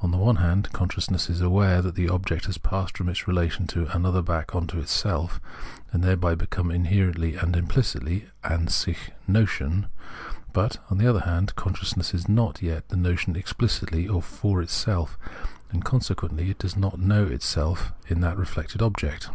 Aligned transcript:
On 0.00 0.10
the 0.10 0.16
one 0.18 0.38
hand, 0.42 0.72
consciousness 0.72 1.30
is 1.30 1.40
aware 1.40 1.80
that 1.82 1.94
the 1.94 2.08
object 2.08 2.46
has 2.46 2.58
passed 2.58 2.98
from 2.98 3.08
its 3.08 3.28
relation 3.28 3.68
to 3.68 3.86
an 3.96 4.04
other 4.04 4.20
back 4.20 4.56
into 4.56 4.80
itself, 4.80 5.40
and 5.92 6.02
thereby 6.02 6.34
become 6.34 6.70
inherentlj^ 6.70 7.40
and 7.40 7.54
implicitly 7.54 8.28
{an 8.42 8.66
sich) 8.66 9.12
notion; 9.28 9.86
but, 10.52 10.78
on 10.90 10.98
the 10.98 11.06
other 11.06 11.20
hand, 11.20 11.54
consciousness 11.54 12.12
is 12.12 12.28
not 12.28 12.60
yet 12.60 12.88
the 12.88 12.96
notion 12.96 13.36
explicitly 13.36 14.08
or 14.08 14.20
for 14.20 14.60
itself, 14.60 15.16
and 15.70 15.84
consequently 15.84 16.50
it 16.50 16.58
does 16.58 16.76
not 16.76 16.98
know 16.98 17.24
itself 17.24 17.92
in 18.08 18.20
that 18.20 18.36
reflected 18.36 18.82
object. 18.82 19.30